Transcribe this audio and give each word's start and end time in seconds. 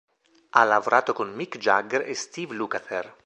Ha 0.49 0.63
lavorato 0.63 1.13
con 1.13 1.31
Mick 1.31 1.59
Jagger 1.59 2.01
e 2.09 2.15
Steve 2.15 2.55
Lukather. 2.55 3.15